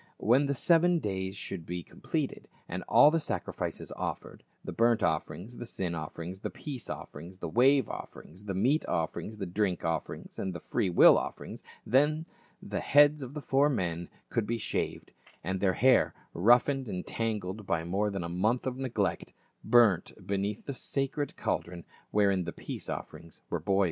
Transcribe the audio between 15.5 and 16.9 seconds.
their hair, roughened